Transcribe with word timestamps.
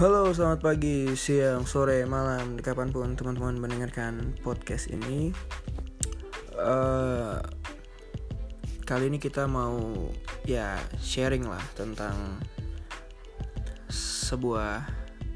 Halo, 0.00 0.32
selamat 0.32 0.64
pagi, 0.64 1.12
siang, 1.12 1.68
sore, 1.68 2.08
malam, 2.08 2.56
kapan 2.64 2.88
pun 2.88 3.12
teman-teman 3.20 3.60
mendengarkan 3.60 4.32
podcast 4.40 4.88
ini. 4.88 5.28
Uh, 6.56 7.36
kali 8.88 9.12
ini 9.12 9.20
kita 9.20 9.44
mau 9.44 9.92
ya 10.48 10.80
sharing 11.04 11.44
lah 11.44 11.60
tentang 11.76 12.16
sebuah 13.92 14.88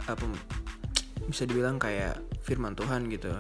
apa 0.09 0.25
bisa 1.29 1.45
dibilang 1.45 1.77
kayak 1.77 2.17
firman 2.41 2.73
Tuhan 2.73 3.13
gitu. 3.13 3.37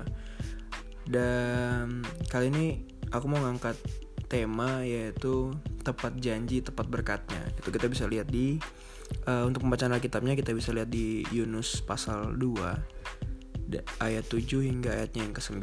Dan 1.08 2.04
kali 2.28 2.52
ini 2.52 2.84
aku 3.16 3.32
mau 3.32 3.40
ngangkat 3.40 3.80
tema 4.28 4.84
yaitu 4.84 5.56
tepat 5.84 6.16
janji, 6.16 6.64
tepat 6.64 6.88
berkatnya. 6.88 7.44
Itu 7.60 7.68
kita 7.68 7.86
bisa 7.92 8.08
lihat 8.08 8.32
di 8.32 8.56
uh, 9.28 9.44
untuk 9.44 9.62
pembacaan 9.68 9.92
Alkitabnya 9.92 10.34
kita 10.34 10.56
bisa 10.56 10.72
lihat 10.72 10.88
di 10.88 11.22
Yunus 11.28 11.84
pasal 11.84 12.32
2 12.40 13.04
ayat 14.00 14.24
7 14.28 14.64
hingga 14.64 14.96
ayatnya 14.96 15.28
yang 15.28 15.34
ke-9. 15.36 15.60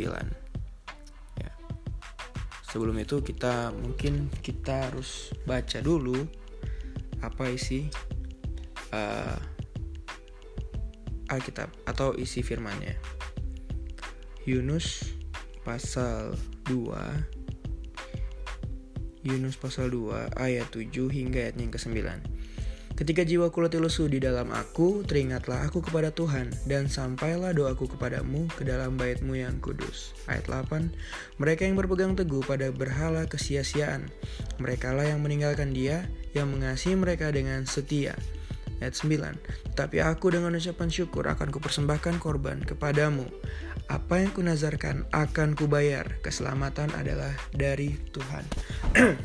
Ya. 1.42 1.52
Sebelum 2.70 2.96
itu 3.02 3.20
kita 3.26 3.74
mungkin 3.74 4.30
kita 4.46 4.94
harus 4.94 5.34
baca 5.50 5.82
dulu 5.82 6.16
apa 7.22 7.50
isi 7.50 7.90
uh, 8.94 9.38
Alkitab 11.32 11.72
atau 11.88 12.14
isi 12.14 12.46
firmannya. 12.46 12.98
Yunus 14.46 15.06
pasal 15.62 16.34
2 16.66 17.41
Yunus 19.22 19.58
pasal 19.58 19.94
2 19.94 20.34
ayat 20.38 20.68
7 20.74 20.90
hingga 21.14 21.50
ayat 21.50 21.56
yang 21.58 21.70
ke-9. 21.70 21.98
Ketika 22.92 23.26
jiwaku 23.26 23.66
letih 23.66 23.82
lesu 23.82 24.06
di 24.06 24.22
dalam 24.22 24.54
aku, 24.54 25.02
teringatlah 25.08 25.66
aku 25.66 25.82
kepada 25.82 26.14
Tuhan, 26.14 26.54
dan 26.70 26.86
sampailah 26.86 27.50
doaku 27.56 27.90
kepadamu 27.98 28.46
ke 28.54 28.62
dalam 28.62 28.94
baitmu 28.94 29.34
yang 29.34 29.58
kudus. 29.58 30.14
Ayat 30.30 30.46
8, 30.46 30.92
Mereka 31.42 31.66
yang 31.66 31.80
berpegang 31.80 32.14
teguh 32.14 32.46
pada 32.46 32.70
berhala 32.70 33.26
kesia-siaan, 33.26 34.12
merekalah 34.62 35.08
yang 35.08 35.24
meninggalkan 35.24 35.74
dia, 35.74 36.06
yang 36.38 36.52
mengasihi 36.54 36.94
mereka 36.94 37.34
dengan 37.34 37.66
setia. 37.66 38.14
Ayat 38.82 38.98
9, 38.98 39.78
Tetapi 39.78 39.98
aku 40.02 40.34
dengan 40.34 40.58
ucapan 40.58 40.90
syukur 40.90 41.30
akan 41.30 41.54
kupersembahkan 41.54 42.18
korban 42.18 42.66
kepadamu. 42.66 43.30
Apa 43.88 44.26
yang 44.26 44.34
kunazarkan 44.34 45.06
akan 45.14 45.54
kubayar, 45.54 46.18
keselamatan 46.26 46.90
adalah 46.98 47.30
dari 47.54 48.02
Tuhan. 48.10 48.44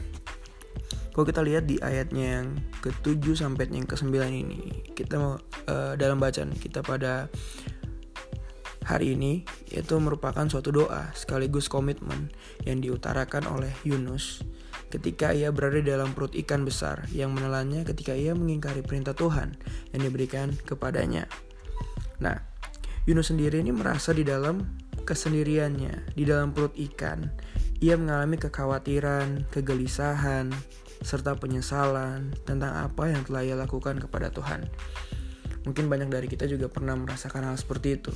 Kalau 1.17 1.25
kita 1.25 1.41
lihat 1.41 1.65
di 1.65 1.81
ayatnya 1.81 2.45
yang 2.45 2.49
ke-7 2.85 3.41
sampai 3.41 3.73
yang 3.73 3.89
ke-9 3.89 4.13
ini, 4.29 4.85
kita 4.93 5.41
uh, 5.41 5.97
dalam 5.97 6.21
bacaan 6.21 6.53
kita 6.53 6.85
pada 6.85 7.33
hari 8.87 9.19
ini 9.19 9.43
itu 9.73 9.97
merupakan 9.99 10.47
suatu 10.47 10.71
doa 10.71 11.11
sekaligus 11.17 11.67
komitmen 11.67 12.31
yang 12.63 12.79
diutarakan 12.79 13.51
oleh 13.51 13.75
Yunus 13.83 14.47
ketika 14.97 15.37
ia 15.37 15.53
berada 15.53 15.85
dalam 15.85 16.17
perut 16.17 16.33
ikan 16.33 16.65
besar 16.65 17.05
yang 17.13 17.37
menelannya 17.37 17.85
ketika 17.85 18.17
ia 18.17 18.33
mengingkari 18.33 18.81
perintah 18.81 19.13
Tuhan 19.13 19.53
yang 19.93 20.03
diberikan 20.09 20.57
kepadanya. 20.65 21.29
Nah, 22.25 22.41
Yunus 23.05 23.29
sendiri 23.29 23.61
ini 23.61 23.77
merasa 23.77 24.17
di 24.17 24.25
dalam 24.25 24.65
kesendiriannya, 25.05 26.17
di 26.17 26.25
dalam 26.25 26.57
perut 26.57 26.73
ikan, 26.75 27.29
ia 27.85 28.01
mengalami 28.01 28.41
kekhawatiran, 28.41 29.53
kegelisahan, 29.53 30.49
serta 31.05 31.37
penyesalan 31.37 32.33
tentang 32.49 32.89
apa 32.89 33.13
yang 33.13 33.21
telah 33.29 33.45
ia 33.45 33.55
lakukan 33.55 34.01
kepada 34.01 34.33
Tuhan. 34.33 34.65
Mungkin 35.69 35.93
banyak 35.93 36.09
dari 36.09 36.27
kita 36.31 36.49
juga 36.49 36.73
pernah 36.73 36.97
merasakan 36.97 37.53
hal 37.53 37.57
seperti 37.61 38.01
itu. 38.01 38.13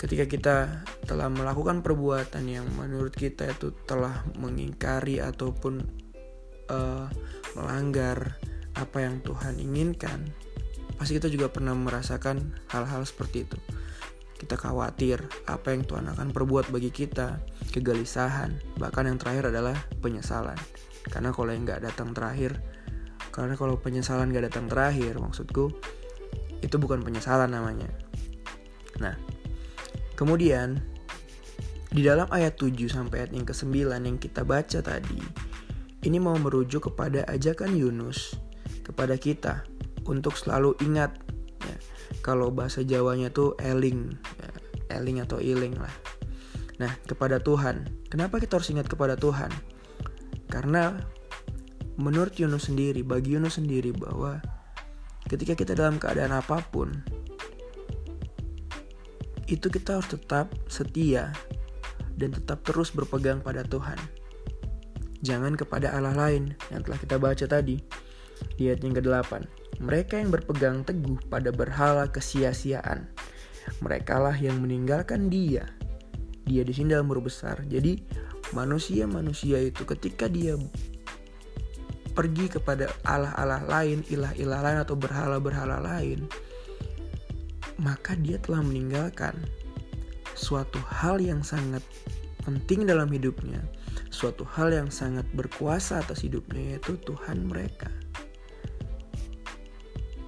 Ketika 0.00 0.24
kita 0.24 0.56
telah 1.04 1.28
melakukan 1.28 1.84
perbuatan 1.84 2.48
yang 2.48 2.64
menurut 2.72 3.12
kita 3.12 3.52
itu 3.52 3.68
telah 3.84 4.24
mengingkari 4.40 5.20
ataupun 5.20 5.99
uh, 6.70 7.10
melanggar 7.58 8.38
apa 8.78 9.02
yang 9.02 9.18
Tuhan 9.26 9.58
inginkan, 9.58 10.30
pasti 10.94 11.18
kita 11.18 11.26
juga 11.26 11.50
pernah 11.50 11.74
merasakan 11.74 12.54
hal-hal 12.70 13.02
seperti 13.02 13.44
itu. 13.44 13.58
Kita 14.38 14.56
khawatir 14.56 15.20
apa 15.44 15.74
yang 15.74 15.84
Tuhan 15.84 16.08
akan 16.08 16.32
perbuat 16.32 16.72
bagi 16.72 16.88
kita, 16.88 17.42
kegelisahan, 17.74 18.56
bahkan 18.80 19.04
yang 19.04 19.20
terakhir 19.20 19.52
adalah 19.52 19.76
penyesalan 20.00 20.56
karena 21.08 21.32
kalau 21.32 21.50
yang 21.56 21.64
nggak 21.64 21.80
datang 21.80 22.12
terakhir 22.12 22.60
karena 23.32 23.56
kalau 23.56 23.80
penyesalan 23.80 24.28
nggak 24.28 24.52
datang 24.52 24.68
terakhir 24.68 25.16
maksudku 25.16 25.72
itu 26.60 26.76
bukan 26.76 27.00
penyesalan 27.00 27.48
namanya 27.48 27.88
nah 29.00 29.16
kemudian 30.18 30.84
di 31.90 32.04
dalam 32.06 32.28
ayat 32.30 32.54
7 32.60 32.76
sampai 32.86 33.24
ayat 33.24 33.32
yang 33.34 33.46
ke-9 33.48 33.74
yang 33.96 34.18
kita 34.20 34.44
baca 34.44 34.78
tadi 34.84 35.20
ini 36.04 36.16
mau 36.16 36.36
merujuk 36.36 36.92
kepada 36.92 37.24
ajakan 37.28 37.76
Yunus 37.76 38.36
kepada 38.84 39.14
kita 39.20 39.62
untuk 40.08 40.34
selalu 40.34 40.74
ingat 40.80 41.12
ya, 41.62 41.76
kalau 42.24 42.48
bahasa 42.48 42.80
Jawanya 42.80 43.28
tuh 43.30 43.54
eling 43.60 44.16
ya, 44.40 44.50
eling 44.96 45.20
atau 45.22 45.38
iling 45.38 45.76
lah. 45.76 45.92
Nah 46.80 46.96
kepada 47.04 47.38
Tuhan. 47.38 47.86
Kenapa 48.08 48.40
kita 48.42 48.58
harus 48.58 48.72
ingat 48.72 48.88
kepada 48.88 49.14
Tuhan? 49.14 49.52
Karena 50.50 50.98
menurut 52.00 52.34
Yunus 52.40 52.72
sendiri, 52.72 53.06
bagi 53.06 53.38
Yunus 53.38 53.60
sendiri 53.60 53.94
bahwa 53.94 54.42
ketika 55.30 55.54
kita 55.54 55.78
dalam 55.78 56.00
keadaan 56.00 56.34
apa 56.34 56.58
pun, 56.72 56.90
itu 59.46 59.66
kita 59.70 60.00
harus 60.00 60.10
tetap 60.10 60.50
setia 60.66 61.30
dan 62.18 62.34
tetap 62.34 62.66
terus 62.66 62.90
berpegang 62.90 63.38
pada 63.44 63.62
Tuhan. 63.62 64.19
Jangan 65.20 65.56
kepada 65.56 65.92
Allah 65.92 66.16
lain 66.16 66.56
yang 66.72 66.80
telah 66.84 66.98
kita 67.00 67.16
baca 67.20 67.44
tadi. 67.44 67.76
Di 68.56 68.72
ayat 68.72 68.80
yang 68.80 68.96
ke-8. 68.96 69.32
Mereka 69.80 70.20
yang 70.20 70.32
berpegang 70.32 70.80
teguh 70.84 71.20
pada 71.28 71.52
berhala 71.52 72.08
kesia-siaan. 72.08 73.08
Merekalah 73.84 74.36
yang 74.36 74.60
meninggalkan 74.64 75.28
dia. 75.28 75.68
Dia 76.48 76.64
di 76.64 76.72
sini 76.72 76.96
dalam 76.96 77.08
besar. 77.12 77.60
Jadi 77.68 78.00
manusia-manusia 78.56 79.60
itu 79.60 79.84
ketika 79.84 80.26
dia 80.26 80.56
pergi 82.10 82.50
kepada 82.50 82.90
Allah-Allah 83.06 83.64
lain, 83.70 84.02
ilah-ilah 84.10 84.60
lain 84.60 84.78
atau 84.82 84.98
berhala-berhala 84.98 85.78
lain, 85.78 86.26
maka 87.78 88.18
dia 88.18 88.36
telah 88.42 88.60
meninggalkan 88.60 89.32
suatu 90.34 90.80
hal 90.90 91.22
yang 91.22 91.40
sangat 91.40 91.80
penting 92.42 92.84
dalam 92.84 93.08
hidupnya, 93.08 93.62
suatu 94.10 94.42
hal 94.42 94.74
yang 94.74 94.90
sangat 94.90 95.24
berkuasa 95.32 96.02
atas 96.02 96.26
hidupnya 96.26 96.76
yaitu 96.76 96.98
Tuhan 97.00 97.46
mereka. 97.46 97.88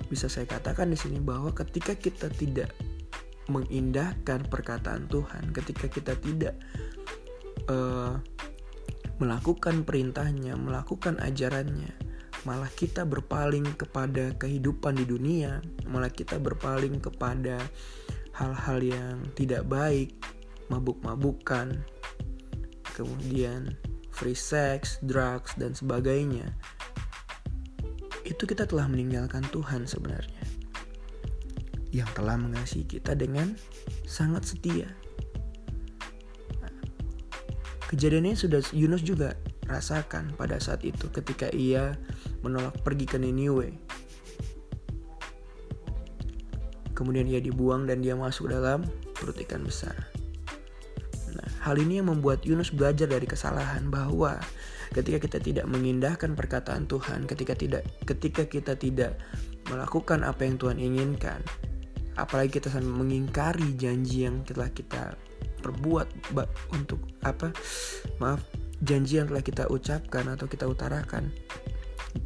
Bisa 0.07 0.31
saya 0.31 0.47
katakan 0.47 0.89
di 0.93 0.99
sini 0.99 1.19
bahwa 1.19 1.51
ketika 1.51 1.99
kita 1.99 2.31
tidak 2.31 2.71
mengindahkan 3.51 4.47
perkataan 4.47 5.11
Tuhan, 5.11 5.51
ketika 5.51 5.91
kita 5.91 6.15
tidak 6.15 6.55
uh, 7.67 8.23
melakukan 9.19 9.83
perintahnya, 9.83 10.55
melakukan 10.55 11.19
ajarannya, 11.19 11.91
malah 12.47 12.71
kita 12.75 13.03
berpaling 13.03 13.67
kepada 13.75 14.35
kehidupan 14.39 14.99
di 14.99 15.07
dunia, 15.07 15.59
malah 15.91 16.11
kita 16.11 16.39
berpaling 16.39 17.03
kepada 17.03 17.59
hal-hal 18.35 18.79
yang 18.83 19.17
tidak 19.35 19.67
baik, 19.67 20.15
mabuk-mabukan, 20.71 21.83
kemudian 22.93 23.77
free 24.13 24.37
sex, 24.37 25.01
drugs, 25.03 25.57
dan 25.57 25.73
sebagainya. 25.73 26.53
Itu 28.23 28.47
kita 28.47 28.69
telah 28.69 28.87
meninggalkan 28.87 29.43
Tuhan 29.51 29.89
sebenarnya. 29.89 30.45
Yang 31.93 32.09
telah 32.17 32.37
mengasihi 32.41 32.89
kita 32.89 33.13
dengan 33.13 33.53
sangat 34.09 34.49
setia 34.49 34.89
Kejadiannya 37.93 38.33
sudah 38.33 38.65
Yunus 38.73 39.05
juga 39.05 39.37
rasakan 39.69 40.33
pada 40.41 40.57
saat 40.57 40.81
itu 40.81 41.13
ketika 41.13 41.53
ia 41.53 41.93
menolak 42.41 42.81
pergi 42.81 43.05
ke 43.05 43.21
Niniwe. 43.21 43.69
Kemudian 46.97 47.29
ia 47.29 47.45
dibuang 47.45 47.85
dan 47.85 48.01
dia 48.01 48.17
masuk 48.17 48.49
dalam 48.49 48.89
perut 49.13 49.37
ikan 49.45 49.69
besar. 49.69 50.12
Hal 51.63 51.79
ini 51.79 52.03
yang 52.03 52.11
membuat 52.11 52.43
Yunus 52.43 52.75
belajar 52.75 53.07
dari 53.07 53.23
kesalahan 53.23 53.87
bahwa 53.87 54.43
ketika 54.91 55.23
kita 55.23 55.39
tidak 55.39 55.67
mengindahkan 55.71 56.35
perkataan 56.35 56.91
Tuhan, 56.91 57.25
ketika 57.31 57.55
tidak 57.55 57.87
ketika 58.03 58.43
kita 58.51 58.75
tidak 58.75 59.15
melakukan 59.71 60.27
apa 60.27 60.43
yang 60.43 60.59
Tuhan 60.59 60.83
inginkan, 60.83 61.39
apalagi 62.19 62.59
kita 62.59 62.69
mengingkari 62.83 63.79
janji 63.79 64.27
yang 64.27 64.43
telah 64.43 64.69
kita 64.75 65.15
perbuat 65.63 66.35
untuk 66.75 66.99
apa 67.23 67.55
maaf 68.19 68.43
janji 68.83 69.23
yang 69.23 69.31
telah 69.31 69.47
kita 69.47 69.71
ucapkan 69.71 70.27
atau 70.35 70.51
kita 70.51 70.67
utarakan 70.67 71.31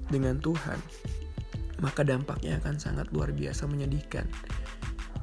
dengan 0.09 0.41
Tuhan 0.41 0.81
maka 1.85 2.00
dampaknya 2.00 2.56
akan 2.65 2.81
sangat 2.81 3.12
luar 3.12 3.37
biasa 3.37 3.69
menyedihkan 3.69 4.25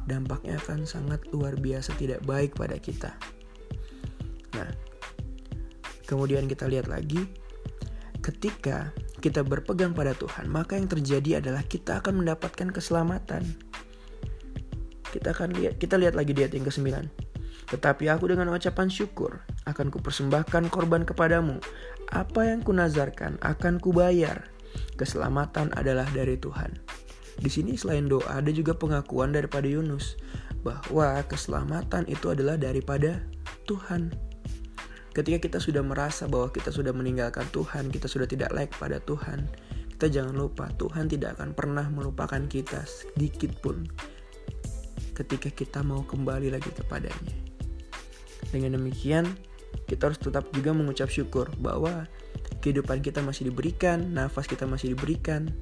dampaknya 0.06 0.60
akan 0.60 0.84
sangat 0.84 1.24
luar 1.32 1.56
biasa 1.56 1.96
tidak 1.96 2.24
baik 2.28 2.56
pada 2.60 2.76
kita. 2.76 3.16
Nah, 4.54 4.70
kemudian 6.06 6.46
kita 6.46 6.70
lihat 6.70 6.90
lagi, 6.90 7.26
ketika 8.24 8.94
kita 9.24 9.44
berpegang 9.44 9.96
pada 9.96 10.12
Tuhan, 10.16 10.52
maka 10.52 10.76
yang 10.76 10.92
terjadi 10.92 11.40
adalah 11.40 11.64
kita 11.64 12.04
akan 12.04 12.24
mendapatkan 12.24 12.70
keselamatan. 12.76 13.44
Kita 15.14 15.32
akan 15.32 15.56
lihat, 15.56 15.78
kita 15.78 15.96
lihat 15.96 16.18
lagi 16.18 16.34
di 16.34 16.42
ayat 16.44 16.54
yang 16.58 16.66
ke-9. 16.68 16.90
Tetapi 17.72 18.12
aku 18.12 18.34
dengan 18.34 18.52
ucapan 18.52 18.92
syukur 18.92 19.40
akan 19.64 19.88
kupersembahkan 19.94 20.68
korban 20.74 21.08
kepadamu. 21.08 21.58
Apa 22.12 22.52
yang 22.52 22.62
kunazarkan 22.66 23.40
akan 23.40 23.80
kubayar. 23.80 24.50
Keselamatan 24.98 25.72
adalah 25.78 26.06
dari 26.12 26.36
Tuhan. 26.38 26.74
Di 27.40 27.50
sini 27.50 27.74
selain 27.78 28.06
doa 28.06 28.42
ada 28.42 28.50
juga 28.54 28.78
pengakuan 28.78 29.34
daripada 29.34 29.66
Yunus 29.66 30.18
bahwa 30.62 31.18
keselamatan 31.26 32.06
itu 32.10 32.30
adalah 32.30 32.58
daripada 32.58 33.22
Tuhan. 33.66 34.33
Ketika 35.14 35.38
kita 35.38 35.60
sudah 35.62 35.86
merasa 35.86 36.26
bahwa 36.26 36.50
kita 36.50 36.74
sudah 36.74 36.90
meninggalkan 36.90 37.46
Tuhan, 37.54 37.94
kita 37.94 38.10
sudah 38.10 38.26
tidak 38.26 38.50
layak 38.50 38.74
pada 38.82 38.98
Tuhan, 38.98 39.46
kita 39.94 40.10
jangan 40.10 40.34
lupa 40.34 40.74
Tuhan 40.74 41.06
tidak 41.06 41.38
akan 41.38 41.54
pernah 41.54 41.86
melupakan 41.86 42.42
kita 42.50 42.82
sedikit 42.90 43.54
pun 43.62 43.86
ketika 45.14 45.54
kita 45.54 45.86
mau 45.86 46.02
kembali 46.02 46.50
lagi 46.50 46.74
kepadanya. 46.74 47.34
Dengan 48.50 48.82
demikian, 48.82 49.30
kita 49.86 50.10
harus 50.10 50.18
tetap 50.18 50.50
juga 50.50 50.74
mengucap 50.74 51.14
syukur 51.14 51.54
bahwa 51.62 52.10
kehidupan 52.66 53.06
kita 53.06 53.22
masih 53.22 53.54
diberikan, 53.54 54.18
nafas 54.18 54.50
kita 54.50 54.66
masih 54.66 54.98
diberikan, 54.98 55.54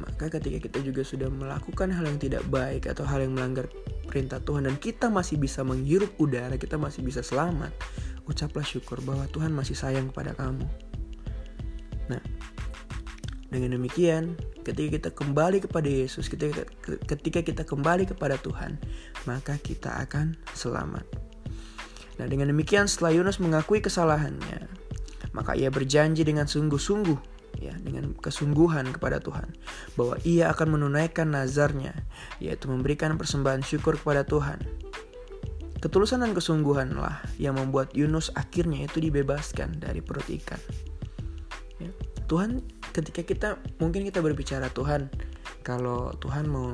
maka 0.00 0.32
ketika 0.32 0.64
kita 0.64 0.78
juga 0.80 1.04
sudah 1.04 1.28
melakukan 1.28 1.92
hal 1.92 2.08
yang 2.08 2.16
tidak 2.16 2.40
baik 2.48 2.88
atau 2.88 3.04
hal 3.04 3.20
yang 3.20 3.36
melanggar 3.36 3.68
perintah 4.14 4.38
Tuhan 4.38 4.70
dan 4.70 4.78
kita 4.78 5.10
masih 5.10 5.42
bisa 5.42 5.66
menghirup 5.66 6.14
udara, 6.22 6.54
kita 6.54 6.78
masih 6.78 7.02
bisa 7.02 7.26
selamat, 7.26 7.74
ucaplah 8.30 8.62
syukur 8.62 9.02
bahwa 9.02 9.26
Tuhan 9.34 9.50
masih 9.50 9.74
sayang 9.74 10.14
kepada 10.14 10.38
kamu. 10.38 10.62
Nah, 12.14 12.22
dengan 13.50 13.74
demikian, 13.74 14.38
ketika 14.62 14.88
kita 15.02 15.10
kembali 15.10 15.66
kepada 15.66 15.90
Yesus, 15.90 16.30
ketika, 16.30 16.62
ketika 17.10 17.42
kita 17.42 17.62
kembali 17.66 18.06
kepada 18.06 18.38
Tuhan, 18.38 18.78
maka 19.26 19.58
kita 19.58 19.90
akan 20.06 20.38
selamat. 20.54 21.02
Nah, 22.22 22.30
dengan 22.30 22.54
demikian 22.54 22.86
setelah 22.86 23.18
Yunus 23.18 23.42
mengakui 23.42 23.82
kesalahannya, 23.82 24.70
maka 25.34 25.58
ia 25.58 25.74
berjanji 25.74 26.22
dengan 26.22 26.46
sungguh-sungguh 26.46 27.33
ya 27.58 27.74
dengan 27.80 28.14
kesungguhan 28.18 28.90
kepada 28.94 29.22
Tuhan 29.22 29.50
bahwa 29.94 30.18
ia 30.26 30.50
akan 30.50 30.78
menunaikan 30.78 31.32
nazarnya 31.32 31.94
yaitu 32.38 32.66
memberikan 32.70 33.14
persembahan 33.18 33.62
syukur 33.62 33.98
kepada 33.98 34.26
Tuhan. 34.26 34.62
Ketulusan 35.78 36.24
dan 36.24 36.32
kesungguhanlah 36.32 37.20
yang 37.36 37.60
membuat 37.60 37.92
Yunus 37.92 38.32
akhirnya 38.32 38.88
itu 38.88 39.04
dibebaskan 39.04 39.84
dari 39.84 40.00
perut 40.00 40.24
ikan. 40.32 40.56
Ya. 41.76 41.92
Tuhan 42.24 42.64
ketika 42.96 43.20
kita 43.20 43.48
mungkin 43.76 44.08
kita 44.08 44.24
berbicara 44.24 44.72
Tuhan 44.72 45.12
kalau 45.60 46.16
Tuhan 46.16 46.48
mau 46.48 46.72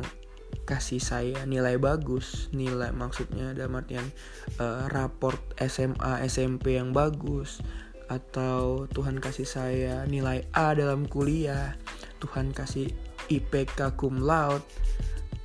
kasih 0.67 1.03
saya 1.03 1.43
nilai 1.47 1.79
bagus, 1.83 2.47
nilai 2.55 2.95
maksudnya 2.95 3.51
dalam 3.55 3.75
artian 3.79 4.07
uh, 4.63 4.87
raport 4.91 5.39
SMA, 5.59 6.23
SMP 6.31 6.79
yang 6.79 6.95
bagus, 6.95 7.59
atau 8.11 8.91
Tuhan 8.91 9.23
kasih 9.23 9.47
saya 9.47 10.03
nilai 10.11 10.43
A 10.51 10.75
dalam 10.75 11.07
kuliah, 11.07 11.79
Tuhan 12.19 12.51
kasih 12.51 12.91
IPK 13.31 13.95
cum 13.95 14.19
laude, 14.19 14.67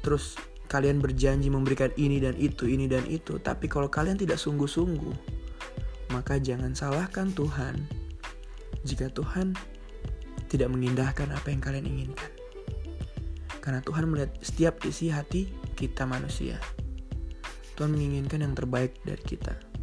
terus 0.02 0.34
kalian 0.66 0.98
berjanji 0.98 1.54
memberikan 1.54 1.94
ini 1.94 2.18
dan 2.18 2.34
itu, 2.42 2.66
ini 2.66 2.90
dan 2.90 3.06
itu, 3.06 3.38
tapi 3.38 3.70
kalau 3.70 3.86
kalian 3.86 4.18
tidak 4.18 4.42
sungguh-sungguh, 4.42 5.14
maka 6.10 6.42
jangan 6.42 6.74
salahkan 6.74 7.30
Tuhan 7.38 7.86
jika 8.82 9.14
Tuhan 9.14 9.54
tidak 10.50 10.74
mengindahkan 10.74 11.30
apa 11.30 11.48
yang 11.54 11.62
kalian 11.62 11.86
inginkan. 11.86 12.32
Karena 13.62 13.82
Tuhan 13.82 14.10
melihat 14.10 14.34
setiap 14.42 14.82
isi 14.86 15.10
hati 15.10 15.50
kita 15.78 16.06
manusia. 16.06 16.58
Tuhan 17.78 17.94
menginginkan 17.94 18.46
yang 18.46 18.54
terbaik 18.54 18.98
dari 19.02 19.22
kita. 19.22 19.75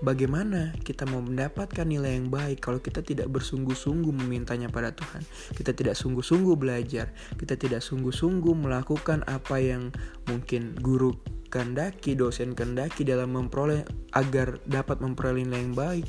Bagaimana 0.00 0.72
kita 0.80 1.04
mau 1.04 1.20
mendapatkan 1.20 1.84
nilai 1.84 2.16
yang 2.16 2.32
baik 2.32 2.64
kalau 2.64 2.80
kita 2.80 3.04
tidak 3.04 3.28
bersungguh-sungguh 3.36 4.16
memintanya 4.16 4.72
pada 4.72 4.96
Tuhan? 4.96 5.20
Kita 5.52 5.76
tidak 5.76 5.92
sungguh-sungguh 5.92 6.56
belajar, 6.56 7.12
kita 7.36 7.60
tidak 7.60 7.84
sungguh-sungguh 7.84 8.56
melakukan 8.56 9.20
apa 9.28 9.60
yang 9.60 9.92
mungkin 10.24 10.72
guru 10.80 11.12
kendaki, 11.52 12.16
dosen 12.16 12.56
kendaki 12.56 13.04
dalam 13.04 13.36
memperoleh 13.36 13.84
agar 14.16 14.56
dapat 14.64 15.04
memperoleh 15.04 15.44
nilai 15.44 15.68
yang 15.68 15.76
baik. 15.76 16.08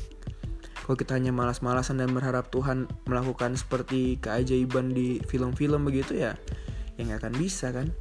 Kalau 0.88 0.96
kita 0.96 1.20
hanya 1.20 1.36
malas-malasan 1.36 2.00
dan 2.00 2.16
berharap 2.16 2.48
Tuhan 2.48 2.88
melakukan 3.12 3.60
seperti 3.60 4.24
keajaiban 4.24 4.96
di 4.96 5.20
film-film 5.28 5.84
begitu 5.84 6.16
ya, 6.16 6.40
yang 6.96 7.12
akan 7.12 7.36
bisa 7.36 7.76
kan? 7.76 7.92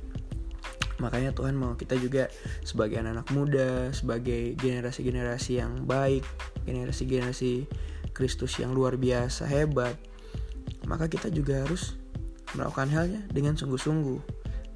Makanya 1.01 1.33
Tuhan 1.33 1.57
mau 1.57 1.75
kita 1.75 1.97
juga 1.97 2.29
sebagai 2.63 3.01
anak-anak 3.01 3.29
muda, 3.33 3.71
sebagai 3.91 4.55
generasi-generasi 4.61 5.53
yang 5.59 5.89
baik, 5.89 6.23
generasi-generasi 6.69 7.65
Kristus 8.13 8.61
yang 8.61 8.77
luar 8.77 9.01
biasa 9.01 9.49
hebat, 9.49 9.97
maka 10.85 11.09
kita 11.09 11.33
juga 11.33 11.65
harus 11.65 11.97
melakukan 12.53 12.93
halnya 12.93 13.23
dengan 13.33 13.57
sungguh-sungguh. 13.57 14.21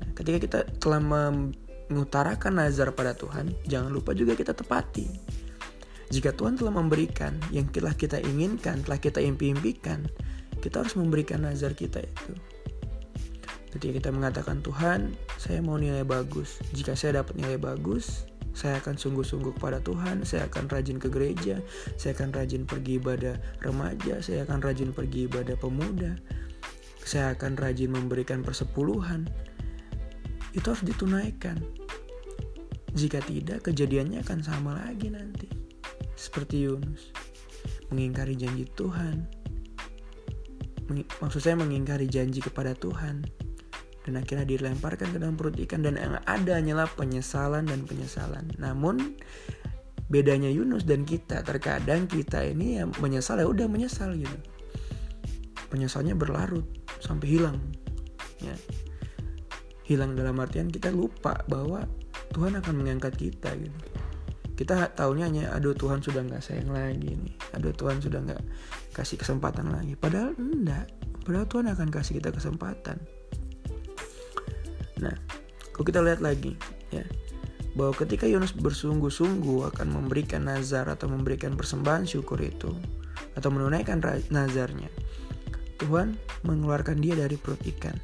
Nah, 0.00 0.10
ketika 0.16 0.38
kita 0.40 0.58
telah 0.80 1.00
mengutarakan 1.04 2.64
nazar 2.64 2.90
pada 2.96 3.12
Tuhan, 3.12 3.52
jangan 3.68 3.92
lupa 3.92 4.16
juga 4.16 4.32
kita 4.32 4.56
tepati. 4.56 5.06
Jika 6.12 6.30
Tuhan 6.36 6.54
telah 6.54 6.70
memberikan 6.70 7.34
yang 7.50 7.66
telah 7.74 7.92
kita 7.92 8.22
inginkan, 8.22 8.86
telah 8.86 9.00
kita 9.02 9.18
impi-impikan, 9.18 10.06
kita 10.62 10.84
harus 10.84 10.94
memberikan 10.94 11.42
nazar 11.42 11.74
kita 11.74 12.00
itu. 12.00 12.32
Ketika 13.74 14.06
kita 14.06 14.10
mengatakan 14.14 14.62
Tuhan, 14.62 15.18
saya 15.34 15.58
mau 15.58 15.74
nilai 15.74 16.06
bagus. 16.06 16.62
Jika 16.78 16.94
saya 16.94 17.26
dapat 17.26 17.42
nilai 17.42 17.58
bagus, 17.58 18.22
saya 18.54 18.78
akan 18.78 18.94
sungguh-sungguh 18.94 19.58
kepada 19.58 19.82
Tuhan, 19.82 20.22
saya 20.22 20.46
akan 20.46 20.70
rajin 20.70 21.02
ke 21.02 21.10
gereja, 21.10 21.58
saya 21.98 22.14
akan 22.14 22.30
rajin 22.30 22.70
pergi 22.70 23.02
ibadah 23.02 23.34
remaja, 23.66 24.22
saya 24.22 24.46
akan 24.46 24.62
rajin 24.62 24.94
pergi 24.94 25.26
ibadah 25.26 25.58
pemuda, 25.58 26.14
saya 27.02 27.34
akan 27.34 27.58
rajin 27.58 27.90
memberikan 27.90 28.46
persepuluhan. 28.46 29.26
Itu 30.54 30.70
harus 30.70 30.86
ditunaikan. 30.86 31.58
Jika 32.94 33.26
tidak, 33.26 33.66
kejadiannya 33.66 34.22
akan 34.22 34.38
sama 34.46 34.78
lagi 34.86 35.10
nanti. 35.10 35.50
Seperti 36.14 36.62
Yunus, 36.62 37.10
mengingkari 37.90 38.38
janji 38.38 38.70
Tuhan. 38.78 39.26
Maksud 40.94 41.42
saya 41.42 41.58
mengingkari 41.58 42.06
janji 42.06 42.38
kepada 42.38 42.70
Tuhan 42.78 43.43
dan 44.04 44.20
akhirnya 44.20 44.44
dilemparkan 44.44 45.08
ke 45.10 45.18
dalam 45.18 45.34
perut 45.34 45.56
ikan 45.64 45.80
dan 45.80 45.96
yang 45.96 46.20
ada 46.28 46.60
hanyalah 46.60 46.84
penyesalan 46.92 47.64
dan 47.64 47.88
penyesalan. 47.88 48.52
Namun 48.60 49.16
bedanya 50.12 50.52
Yunus 50.52 50.84
dan 50.84 51.08
kita 51.08 51.40
terkadang 51.40 52.04
kita 52.04 52.44
ini 52.44 52.78
yang 52.84 52.92
menyesal 53.00 53.40
ya 53.40 53.48
udah 53.48 53.64
menyesal 53.64 54.12
gitu. 54.12 54.36
Penyesalnya 55.72 56.12
berlarut 56.12 56.68
sampai 57.00 57.26
hilang. 57.32 57.56
Ya. 58.44 58.54
Hilang 59.88 60.12
dalam 60.12 60.36
artian 60.36 60.68
kita 60.68 60.92
lupa 60.92 61.40
bahwa 61.48 61.88
Tuhan 62.36 62.60
akan 62.60 62.74
mengangkat 62.76 63.16
kita 63.16 63.56
gitu. 63.56 63.80
Kita 64.54 64.94
tahunya 64.94 65.24
hanya 65.26 65.44
aduh 65.50 65.74
Tuhan 65.74 66.04
sudah 66.04 66.22
nggak 66.28 66.44
sayang 66.44 66.70
lagi 66.70 67.16
nih. 67.16 67.34
Aduh 67.56 67.72
Tuhan 67.72 68.04
sudah 68.04 68.20
nggak 68.20 68.42
kasih 68.92 69.16
kesempatan 69.16 69.72
lagi. 69.72 69.96
Padahal 69.96 70.36
enggak. 70.36 70.92
Padahal 71.24 71.48
Tuhan 71.48 71.66
akan 71.72 71.88
kasih 71.88 72.20
kita 72.20 72.30
kesempatan 72.36 73.00
Nah, 75.04 75.14
kalau 75.76 75.84
kita 75.84 76.00
lihat 76.00 76.24
lagi 76.24 76.56
ya, 76.88 77.04
bahwa 77.76 77.92
ketika 77.92 78.24
Yunus 78.24 78.56
bersungguh-sungguh 78.56 79.68
akan 79.74 79.88
memberikan 79.92 80.48
nazar 80.48 80.88
atau 80.88 81.10
memberikan 81.10 81.58
persembahan 81.58 82.08
syukur 82.08 82.40
itu 82.40 82.72
atau 83.36 83.48
menunaikan 83.52 84.00
nazarnya, 84.32 84.88
Tuhan 85.76 86.16
mengeluarkan 86.48 87.02
dia 87.04 87.18
dari 87.18 87.36
perut 87.36 87.60
ikan. 87.76 87.98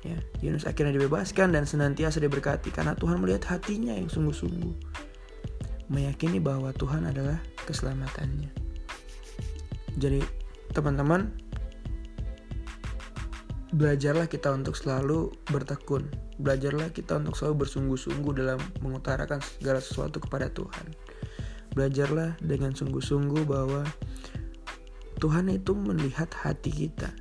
Ya, 0.00 0.16
Yunus 0.40 0.64
akhirnya 0.64 0.96
dibebaskan 0.96 1.52
dan 1.52 1.68
senantiasa 1.68 2.24
diberkati 2.24 2.72
karena 2.72 2.96
Tuhan 2.96 3.20
melihat 3.20 3.52
hatinya 3.52 3.92
yang 3.92 4.08
sungguh-sungguh 4.08 4.72
meyakini 5.90 6.38
bahwa 6.40 6.70
Tuhan 6.72 7.04
adalah 7.04 7.36
keselamatannya. 7.66 8.48
Jadi, 9.98 10.22
teman-teman, 10.70 11.34
belajarlah 13.70 14.26
kita 14.26 14.50
untuk 14.50 14.74
selalu 14.74 15.30
bertekun. 15.50 16.10
Belajarlah 16.42 16.90
kita 16.90 17.22
untuk 17.22 17.38
selalu 17.38 17.66
bersungguh-sungguh 17.66 18.32
dalam 18.34 18.58
mengutarakan 18.82 19.38
segala 19.38 19.78
sesuatu 19.78 20.18
kepada 20.18 20.50
Tuhan. 20.50 20.86
Belajarlah 21.78 22.34
dengan 22.42 22.74
sungguh-sungguh 22.74 23.46
bahwa 23.46 23.86
Tuhan 25.22 25.52
itu 25.52 25.76
melihat 25.76 26.32
hati 26.34 26.72
kita. 26.72 27.14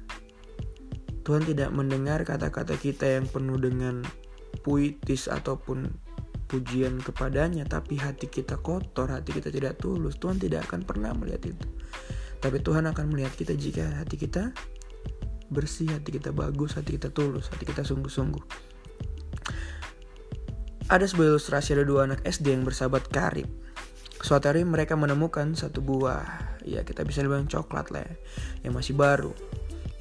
Tuhan 1.22 1.46
tidak 1.46 1.70
mendengar 1.70 2.26
kata-kata 2.26 2.74
kita 2.80 3.06
yang 3.06 3.30
penuh 3.30 3.62
dengan 3.62 4.02
puitis 4.66 5.30
ataupun 5.30 5.86
pujian 6.50 6.98
kepadanya 6.98 7.70
tapi 7.70 8.02
hati 8.02 8.26
kita 8.26 8.58
kotor, 8.58 9.14
hati 9.14 9.38
kita 9.38 9.54
tidak 9.54 9.78
tulus, 9.78 10.18
Tuhan 10.18 10.42
tidak 10.42 10.66
akan 10.66 10.82
pernah 10.82 11.14
melihat 11.14 11.54
itu. 11.54 11.68
Tapi 12.42 12.58
Tuhan 12.64 12.90
akan 12.90 13.06
melihat 13.14 13.36
kita 13.38 13.54
jika 13.54 13.86
hati 14.02 14.18
kita 14.18 14.50
bersih, 15.50 15.90
hati 15.92 16.16
kita 16.16 16.32
bagus, 16.32 16.78
hati 16.78 16.96
kita 16.96 17.10
tulus, 17.14 17.50
hati 17.50 17.66
kita 17.66 17.82
sungguh-sungguh. 17.86 18.42
Ada 20.90 21.06
sebuah 21.06 21.38
ilustrasi 21.38 21.78
ada 21.78 21.86
dua 21.86 22.10
anak 22.10 22.26
SD 22.26 22.50
yang 22.54 22.66
bersahabat 22.66 23.10
karib. 23.14 23.46
Suatu 24.20 24.50
hari 24.50 24.66
mereka 24.66 24.98
menemukan 24.98 25.54
satu 25.54 25.82
buah, 25.86 26.58
ya 26.66 26.82
kita 26.82 27.06
bisa 27.06 27.22
bilang 27.22 27.46
coklat 27.46 27.94
lah 27.94 28.02
ya, 28.04 28.14
yang 28.66 28.74
masih 28.74 28.98
baru. 28.98 29.32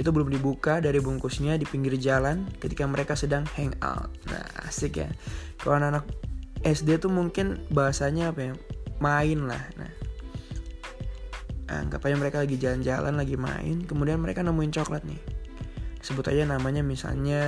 Itu 0.01 0.15
belum 0.15 0.31
dibuka 0.33 0.81
dari 0.81 1.03
bungkusnya 1.03 1.59
di 1.59 1.67
pinggir 1.67 1.99
jalan 2.01 2.49
ketika 2.57 2.87
mereka 2.87 3.19
sedang 3.19 3.45
hang 3.59 3.77
out. 3.85 4.09
Nah 4.31 4.45
asik 4.65 5.03
ya. 5.03 5.11
Kalau 5.61 5.77
anak, 5.77 6.03
-anak 6.03 6.29
SD 6.67 6.99
tuh 6.99 7.13
mungkin 7.13 7.63
bahasanya 7.71 8.35
apa 8.35 8.51
ya, 8.51 8.53
main 8.99 9.47
lah. 9.47 9.63
Nah, 9.79 9.91
anggap 11.71 12.03
aja 12.03 12.17
mereka 12.19 12.43
lagi 12.43 12.59
jalan-jalan, 12.59 13.15
lagi 13.15 13.37
main, 13.39 13.87
kemudian 13.87 14.19
mereka 14.19 14.43
nemuin 14.43 14.75
coklat 14.75 15.07
nih. 15.07 15.21
Sebut 15.99 16.25
aja 16.31 16.47
namanya 16.47 16.81
misalnya 16.87 17.43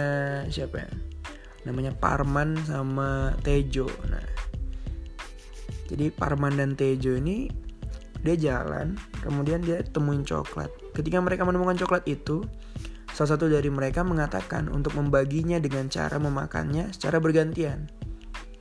siapa 0.51 0.85
ya? 0.85 0.91
namanya 1.65 1.93
Parman 1.93 2.57
sama 2.65 3.37
Tejo. 3.45 3.89
Nah 4.09 4.25
jadi 5.91 6.09
Parman 6.15 6.55
dan 6.57 6.79
Tejo 6.79 7.19
ini 7.19 7.51
dia 8.21 8.37
jalan 8.37 8.97
kemudian 9.25 9.65
dia 9.65 9.83
temuin 9.85 10.25
coklat. 10.25 10.71
Ketika 10.97 11.19
mereka 11.21 11.43
menemukan 11.45 11.77
coklat 11.81 12.07
itu 12.09 12.45
salah 13.13 13.37
satu 13.37 13.51
dari 13.51 13.69
mereka 13.69 14.07
mengatakan 14.07 14.71
untuk 14.71 14.97
membaginya 14.97 15.59
dengan 15.61 15.91
cara 15.91 16.17
memakannya 16.17 16.95
secara 16.95 17.19
bergantian. 17.19 17.91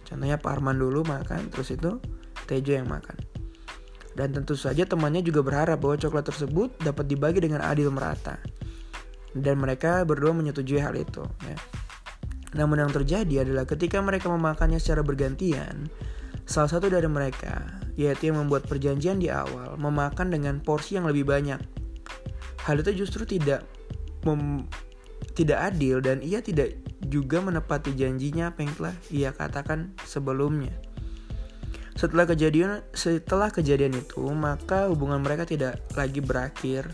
Contohnya 0.04 0.42
Parman 0.42 0.76
dulu 0.76 1.06
makan 1.06 1.54
terus 1.54 1.72
itu 1.72 2.02
Tejo 2.50 2.74
yang 2.74 2.90
makan. 2.90 3.16
Dan 4.18 4.36
tentu 4.36 4.58
saja 4.58 4.84
temannya 4.84 5.24
juga 5.24 5.46
berharap 5.46 5.80
bahwa 5.80 5.96
coklat 5.96 6.28
tersebut 6.28 6.76
dapat 6.82 7.08
dibagi 7.08 7.40
dengan 7.40 7.64
adil 7.64 7.88
merata 7.94 8.36
dan 9.38 9.62
mereka 9.62 10.02
berdua 10.06 10.34
menyetujui 10.34 10.82
hal 10.82 10.98
itu 10.98 11.26
ya. 11.46 11.58
Namun 12.58 12.82
yang 12.82 12.90
terjadi 12.90 13.46
adalah 13.46 13.70
ketika 13.70 14.02
mereka 14.02 14.26
memakannya 14.26 14.82
secara 14.82 15.06
bergantian, 15.06 15.86
salah 16.50 16.66
satu 16.66 16.90
dari 16.90 17.06
mereka, 17.06 17.62
yaitu 17.94 18.34
yang 18.34 18.42
membuat 18.42 18.66
perjanjian 18.66 19.22
di 19.22 19.30
awal, 19.30 19.78
memakan 19.78 20.34
dengan 20.34 20.58
porsi 20.58 20.98
yang 20.98 21.06
lebih 21.06 21.30
banyak. 21.30 21.62
Hal 22.66 22.82
itu 22.82 23.06
justru 23.06 23.30
tidak 23.30 23.66
mem 24.26 24.66
tidak 25.38 25.72
adil 25.72 26.04
dan 26.04 26.20
ia 26.20 26.44
tidak 26.44 26.76
juga 27.06 27.40
menepati 27.40 27.96
janjinya 27.96 28.52
apa 28.52 28.60
yang 28.66 28.74
telah 28.76 28.96
ia 29.14 29.30
katakan 29.32 29.94
sebelumnya. 30.04 30.74
Setelah 31.96 32.28
kejadian 32.28 32.82
setelah 32.96 33.52
kejadian 33.52 33.94
itu, 33.94 34.20
maka 34.32 34.90
hubungan 34.90 35.22
mereka 35.22 35.44
tidak 35.46 35.80
lagi 35.96 36.20
berakhir 36.20 36.92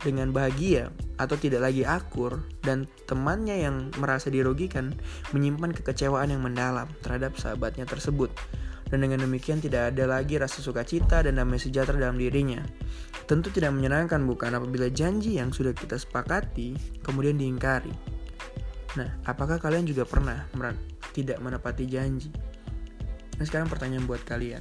dengan 0.00 0.30
bahagia 0.30 0.92
atau 1.20 1.36
tidak 1.36 1.68
lagi 1.68 1.84
akur 1.84 2.40
dan 2.64 2.88
temannya 3.04 3.64
yang 3.64 3.92
merasa 4.00 4.32
dirugikan 4.32 4.96
menyimpan 5.36 5.76
kekecewaan 5.76 6.32
yang 6.32 6.42
mendalam 6.42 6.88
terhadap 7.04 7.36
sahabatnya 7.36 7.84
tersebut. 7.84 8.32
Dan 8.92 9.08
dengan 9.08 9.24
demikian 9.24 9.56
tidak 9.56 9.96
ada 9.96 10.04
lagi 10.04 10.36
rasa 10.36 10.60
sukacita 10.60 11.24
dan 11.24 11.40
damai 11.40 11.56
sejahtera 11.56 11.96
dalam 11.96 12.20
dirinya. 12.20 12.60
Tentu 13.24 13.48
tidak 13.48 13.72
menyenangkan 13.72 14.20
bukan 14.28 14.52
apabila 14.52 14.92
janji 14.92 15.40
yang 15.40 15.48
sudah 15.48 15.72
kita 15.72 15.96
sepakati 15.96 17.00
kemudian 17.00 17.40
diingkari. 17.40 17.92
Nah, 19.00 19.08
apakah 19.24 19.56
kalian 19.56 19.88
juga 19.88 20.04
pernah 20.04 20.44
tidak 21.16 21.40
menepati 21.40 21.88
janji? 21.88 22.28
Nah, 23.40 23.44
sekarang 23.48 23.72
pertanyaan 23.72 24.04
buat 24.04 24.20
kalian 24.28 24.60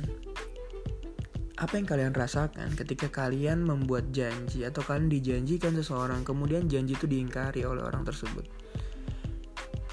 apa 1.61 1.77
yang 1.77 1.85
kalian 1.85 2.13
rasakan 2.17 2.73
ketika 2.73 3.05
kalian 3.13 3.61
membuat 3.61 4.09
janji 4.09 4.65
atau 4.65 4.81
kalian 4.81 5.13
dijanjikan 5.13 5.77
seseorang 5.77 6.25
kemudian 6.25 6.65
janji 6.65 6.97
itu 6.97 7.05
diingkari 7.05 7.61
oleh 7.61 7.85
orang 7.85 8.01
tersebut? 8.01 8.49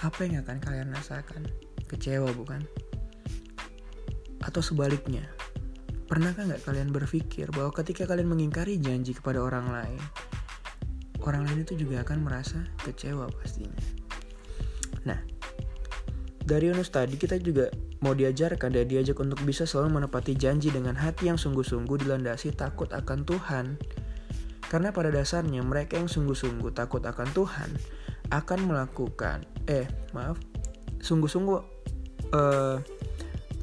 Apa 0.01 0.25
yang 0.25 0.41
akan 0.41 0.65
kalian 0.65 0.89
rasakan? 0.97 1.45
Kecewa 1.85 2.33
bukan? 2.33 2.65
Atau 4.41 4.65
sebaliknya, 4.65 5.29
pernahkah 6.09 6.49
nggak 6.49 6.65
kalian 6.65 6.89
berpikir 6.89 7.53
bahwa 7.53 7.69
ketika 7.77 8.09
kalian 8.09 8.33
mengingkari 8.33 8.81
janji 8.81 9.13
kepada 9.13 9.45
orang 9.45 9.69
lain, 9.69 10.01
orang 11.21 11.45
lain 11.45 11.69
itu 11.69 11.77
juga 11.77 12.01
akan 12.01 12.25
merasa 12.25 12.65
kecewa 12.81 13.29
pastinya. 13.29 13.77
Nah, 15.05 15.21
dari 16.49 16.73
Yunus 16.73 16.89
tadi 16.89 17.21
kita 17.21 17.37
juga 17.37 17.69
mau 18.01 18.15
diajarkan 18.15 18.71
dan 18.75 18.87
diajak 18.87 19.19
untuk 19.19 19.43
bisa 19.43 19.67
selalu 19.67 20.03
menepati 20.03 20.39
janji 20.39 20.71
dengan 20.71 20.95
hati 20.95 21.31
yang 21.31 21.39
sungguh-sungguh 21.41 22.07
dilandasi 22.07 22.55
takut 22.55 22.91
akan 22.95 23.27
Tuhan. 23.27 23.79
Karena 24.69 24.93
pada 24.93 25.09
dasarnya 25.09 25.65
mereka 25.65 25.97
yang 25.97 26.13
sungguh-sungguh 26.13 26.77
takut 26.77 27.01
akan 27.01 27.29
Tuhan 27.33 27.71
akan 28.29 28.69
melakukan 28.69 29.49
eh 29.65 29.89
maaf 30.13 30.37
sungguh-sungguh 31.01 31.59
eh, 32.29 32.77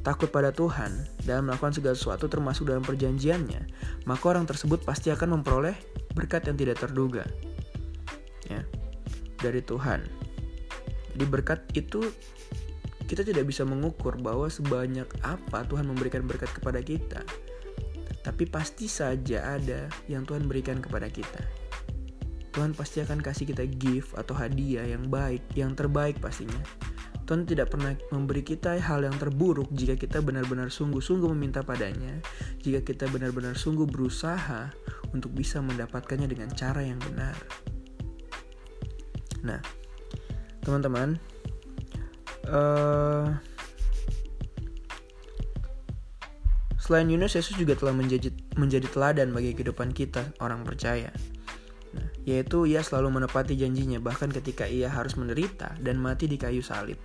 takut 0.05 0.29
pada 0.29 0.53
Tuhan 0.53 0.93
dan 1.25 1.49
melakukan 1.49 1.73
segala 1.73 1.97
sesuatu 1.97 2.29
termasuk 2.29 2.69
dalam 2.69 2.85
perjanjiannya, 2.85 3.61
maka 4.05 4.23
orang 4.29 4.45
tersebut 4.45 4.85
pasti 4.85 5.09
akan 5.09 5.41
memperoleh 5.41 5.73
berkat 6.13 6.45
yang 6.45 6.57
tidak 6.61 6.77
terduga. 6.77 7.25
Ya. 8.45 8.61
Dari 9.41 9.65
Tuhan. 9.65 10.05
Di 11.17 11.25
berkat 11.25 11.65
itu 11.73 12.05
kita 13.05 13.21
tidak 13.21 13.45
bisa 13.49 13.61
mengukur 13.61 14.17
bahwa 14.17 14.49
sebanyak 14.49 15.05
apa 15.21 15.65
Tuhan 15.69 15.85
memberikan 15.85 16.25
berkat 16.25 16.49
kepada 16.53 16.81
kita. 16.81 17.21
Tapi 18.25 18.49
pasti 18.49 18.89
saja 18.89 19.57
ada 19.57 19.85
yang 20.09 20.25
Tuhan 20.25 20.49
berikan 20.49 20.81
kepada 20.81 21.05
kita. 21.05 21.41
Tuhan 22.49 22.73
pasti 22.73 23.03
akan 23.03 23.21
kasih 23.21 23.51
kita 23.51 23.67
gift 23.67 24.17
atau 24.17 24.33
hadiah 24.33 24.87
yang 24.87 25.11
baik, 25.11 25.43
yang 25.53 25.77
terbaik 25.77 26.17
pastinya. 26.17 26.57
Tuhan 27.25 27.45
tidak 27.45 27.73
pernah 27.73 27.97
memberi 28.13 28.45
kita 28.45 28.77
hal 28.77 29.01
yang 29.01 29.17
terburuk 29.17 29.73
jika 29.73 29.97
kita 29.97 30.21
benar-benar 30.21 30.69
sungguh-sungguh 30.69 31.25
meminta 31.33 31.65
padanya, 31.65 32.21
jika 32.61 32.85
kita 32.85 33.09
benar-benar 33.09 33.57
sungguh 33.57 33.89
berusaha 33.89 34.69
untuk 35.09 35.33
bisa 35.33 35.57
mendapatkannya 35.59 36.29
dengan 36.29 36.53
cara 36.53 36.85
yang 36.85 37.01
benar. 37.01 37.33
Nah, 39.41 39.61
teman-teman, 40.61 41.17
Uh, 42.45 43.33
selain 46.77 47.09
Yunus, 47.09 47.33
Yesus 47.33 47.57
juga 47.57 47.73
telah 47.73 47.97
menjadi, 47.97 48.29
menjadi 48.55 48.85
teladan 48.89 49.33
bagi 49.33 49.57
kehidupan 49.57 49.91
kita, 49.91 50.29
orang 50.37 50.61
percaya. 50.61 51.09
Nah, 51.95 52.07
yaitu 52.27 52.69
ia 52.69 52.85
selalu 52.85 53.21
menepati 53.23 53.57
janjinya 53.57 53.97
bahkan 54.03 54.29
ketika 54.29 54.69
ia 54.69 54.91
harus 54.91 55.17
menderita 55.17 55.73
dan 55.81 55.97
mati 55.97 56.29
di 56.29 56.37
kayu 56.37 56.61
salib. 56.61 56.99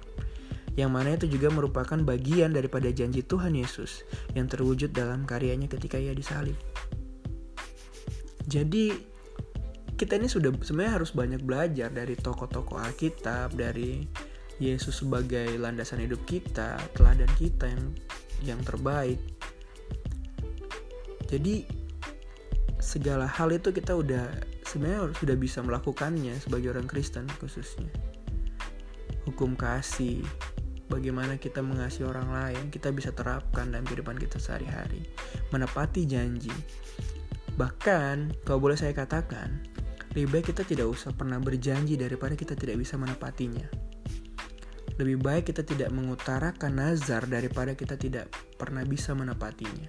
Yang 0.78 0.90
mana 0.90 1.08
itu 1.18 1.26
juga 1.26 1.50
merupakan 1.50 1.98
bagian 1.98 2.54
daripada 2.54 2.88
janji 2.94 3.26
Tuhan 3.26 3.58
Yesus 3.58 4.06
yang 4.38 4.46
terwujud 4.46 4.94
dalam 4.94 5.26
karyanya 5.26 5.66
ketika 5.66 5.98
ia 5.98 6.14
disalib. 6.14 6.56
Jadi 8.46 8.94
kita 9.94 10.16
ini 10.16 10.32
sudah 10.32 10.54
sebenarnya 10.64 10.96
harus 10.96 11.12
banyak 11.12 11.44
belajar 11.44 11.92
dari 11.92 12.16
tokoh-tokoh 12.16 12.80
Alkitab, 12.80 13.52
dari 13.52 14.00
Yesus 14.60 15.00
sebagai 15.00 15.56
landasan 15.56 16.04
hidup 16.04 16.20
kita, 16.28 16.76
teladan 16.92 17.32
kita 17.40 17.64
yang 17.64 17.84
yang 18.44 18.60
terbaik. 18.60 19.16
Jadi 21.32 21.64
segala 22.76 23.24
hal 23.24 23.48
itu 23.56 23.72
kita 23.72 23.96
udah 23.96 24.28
sebenarnya 24.68 25.16
sudah 25.16 25.36
bisa 25.40 25.64
melakukannya 25.64 26.36
sebagai 26.38 26.76
orang 26.76 26.84
Kristen 26.84 27.24
khususnya. 27.40 27.88
Hukum 29.24 29.56
kasih, 29.56 30.20
bagaimana 30.90 31.40
kita 31.40 31.62
mengasihi 31.64 32.04
orang 32.04 32.28
lain, 32.28 32.64
kita 32.68 32.90
bisa 32.90 33.14
terapkan 33.14 33.70
dalam 33.70 33.86
kehidupan 33.86 34.18
kita 34.18 34.42
sehari-hari. 34.42 35.06
Menepati 35.54 36.04
janji. 36.04 36.52
Bahkan, 37.54 38.42
kalau 38.42 38.58
boleh 38.58 38.74
saya 38.74 38.90
katakan, 38.96 39.62
lebih 40.12 40.26
baik 40.34 40.50
kita 40.50 40.66
tidak 40.66 40.90
usah 40.90 41.14
pernah 41.14 41.38
berjanji 41.38 41.94
daripada 41.94 42.34
kita 42.34 42.58
tidak 42.58 42.82
bisa 42.82 42.98
menepatinya. 42.98 43.89
Lebih 45.00 45.16
baik 45.16 45.48
kita 45.48 45.64
tidak 45.64 45.88
mengutarakan 45.96 46.76
nazar 46.76 47.24
daripada 47.24 47.72
kita 47.72 47.96
tidak 47.96 48.28
pernah 48.60 48.84
bisa 48.84 49.16
menepatinya. 49.16 49.88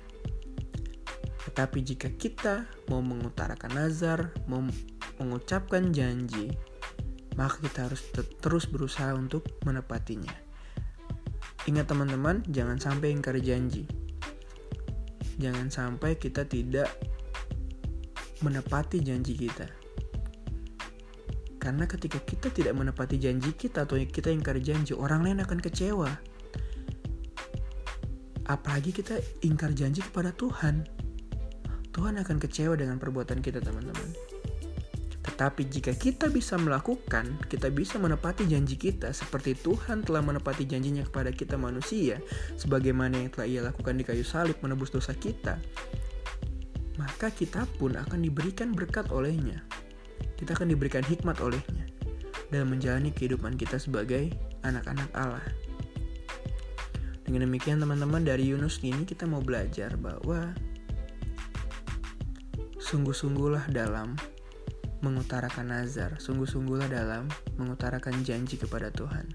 Tetapi 1.51 1.83
jika 1.83 2.07
kita 2.15 2.63
mau 2.87 3.03
mengutarakan 3.03 3.75
nazar, 3.75 4.31
mau 4.47 4.63
mengucapkan 5.19 5.91
janji, 5.91 6.55
maka 7.35 7.59
kita 7.59 7.91
harus 7.91 8.07
terus 8.39 8.71
berusaha 8.71 9.11
untuk 9.11 9.51
menepatinya. 9.67 10.31
Ingat 11.67 11.91
teman-teman, 11.91 12.47
jangan 12.47 12.79
sampai 12.79 13.11
ingkar 13.11 13.35
janji. 13.43 13.83
Jangan 15.43 15.67
sampai 15.67 16.15
kita 16.15 16.47
tidak 16.47 16.87
menepati 18.39 19.03
janji 19.03 19.35
kita. 19.35 19.80
Karena 21.61 21.85
ketika 21.85 22.17
kita 22.17 22.49
tidak 22.49 22.73
menepati 22.73 23.21
janji 23.21 23.53
kita 23.53 23.85
atau 23.85 24.01
kita 24.01 24.33
ingkar 24.33 24.57
janji, 24.57 24.97
orang 24.97 25.21
lain 25.21 25.45
akan 25.45 25.61
kecewa. 25.61 26.09
Apalagi 28.49 28.89
kita 28.89 29.21
ingkar 29.45 29.77
janji 29.77 30.01
kepada 30.01 30.33
Tuhan. 30.33 30.89
Tuhan 31.93 32.17
akan 32.17 32.41
kecewa 32.41 32.73
dengan 32.73 32.97
perbuatan 32.97 33.45
kita, 33.45 33.61
teman-teman. 33.61 34.09
Tetapi 35.21 35.69
jika 35.69 35.93
kita 35.93 36.33
bisa 36.33 36.57
melakukan, 36.57 37.37
kita 37.45 37.69
bisa 37.69 38.01
menepati 38.01 38.49
janji 38.49 38.73
kita 38.73 39.13
seperti 39.13 39.53
Tuhan 39.53 40.01
telah 40.01 40.25
menepati 40.25 40.65
janjinya 40.65 41.05
kepada 41.05 41.29
kita 41.29 41.61
manusia, 41.61 42.17
sebagaimana 42.57 43.21
yang 43.21 43.29
telah 43.29 43.45
ia 43.45 43.61
lakukan 43.61 44.01
di 44.01 44.01
kayu 44.01 44.25
salib 44.25 44.57
menebus 44.65 44.89
dosa 44.89 45.13
kita, 45.13 45.61
maka 46.97 47.29
kita 47.29 47.69
pun 47.77 47.93
akan 48.01 48.17
diberikan 48.17 48.73
berkat 48.73 49.13
olehnya 49.13 49.61
kita 50.41 50.57
akan 50.57 50.73
diberikan 50.73 51.05
hikmat 51.05 51.37
olehnya 51.37 51.85
dalam 52.51 52.73
menjalani 52.73 53.13
kehidupan 53.15 53.55
kita 53.55 53.79
sebagai 53.79 54.33
anak-anak 54.67 55.09
Allah. 55.15 55.45
Dengan 57.23 57.47
demikian 57.47 57.79
teman-teman 57.79 58.27
dari 58.27 58.51
Yunus 58.51 58.83
ini 58.83 59.07
kita 59.07 59.23
mau 59.23 59.39
belajar 59.39 59.95
bahwa 59.95 60.51
sungguh-sungguhlah 62.81 63.71
dalam 63.71 64.19
mengutarakan 64.99 65.71
nazar, 65.71 66.19
sungguh-sungguhlah 66.19 66.91
dalam 66.91 67.31
mengutarakan 67.55 68.19
janji 68.27 68.59
kepada 68.59 68.91
Tuhan. 68.91 69.31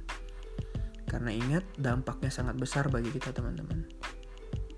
Karena 1.09 1.33
ingat 1.33 1.65
dampaknya 1.81 2.29
sangat 2.29 2.61
besar 2.61 2.93
bagi 2.93 3.09
kita 3.09 3.33
teman-teman. 3.33 3.87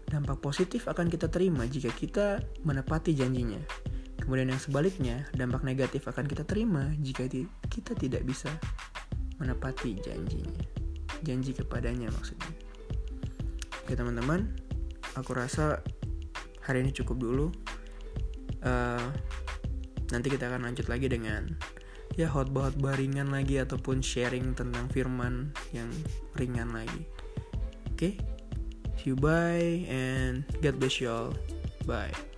Dampak 0.09 0.39
positif 0.41 0.87
akan 0.87 1.11
kita 1.11 1.27
terima 1.29 1.67
jika 1.67 1.91
kita 1.93 2.41
menepati 2.65 3.13
janjinya 3.13 3.88
Kemudian 4.29 4.53
yang 4.53 4.61
sebaliknya, 4.61 5.25
dampak 5.33 5.65
negatif 5.65 6.05
akan 6.05 6.29
kita 6.29 6.45
terima 6.45 6.93
jika 7.01 7.25
kita 7.73 7.97
tidak 7.97 8.29
bisa 8.29 8.53
menepati 9.41 9.97
janjinya. 10.05 10.69
Janji 11.25 11.57
kepadanya 11.57 12.13
maksudnya. 12.13 12.53
Oke 13.81 13.97
teman-teman, 13.97 14.53
aku 15.17 15.33
rasa 15.33 15.81
hari 16.61 16.85
ini 16.85 16.93
cukup 16.93 17.17
dulu. 17.17 17.49
Uh, 18.61 19.09
nanti 20.13 20.29
kita 20.29 20.53
akan 20.53 20.69
lanjut 20.69 20.93
lagi 20.93 21.09
dengan 21.09 21.49
ya 22.13 22.29
hot 22.29 22.53
hotbah 22.53 23.01
ringan 23.01 23.33
lagi 23.33 23.57
ataupun 23.65 24.05
sharing 24.05 24.53
tentang 24.53 24.93
firman 24.93 25.57
yang 25.73 25.89
ringan 26.37 26.69
lagi. 26.77 27.09
Oke, 27.97 27.97
okay? 27.97 28.13
see 29.01 29.09
you 29.09 29.17
bye 29.17 29.89
and 29.89 30.45
God 30.61 30.77
bless 30.77 31.01
you 31.01 31.09
all. 31.09 31.33
Bye. 31.89 32.38